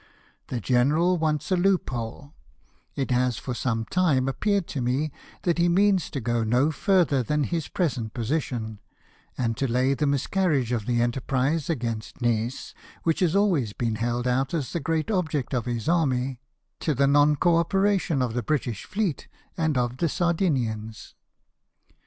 [0.47, 2.33] The general wants a loophole;
[2.95, 5.11] it has for some time appeared to me
[5.43, 8.79] that he means to go no farther than his present position,
[9.37, 14.27] and to lay the miscarriage of the enterprise against Nice, which has always been held
[14.27, 16.39] out as the great object of his army,
[16.79, 21.13] to the non co operation of the British fleet and of the Sardinians."